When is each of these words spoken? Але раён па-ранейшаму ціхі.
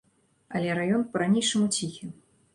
Але 0.59 0.69
раён 0.79 1.03
па-ранейшаму 1.13 1.71
ціхі. 1.77 2.11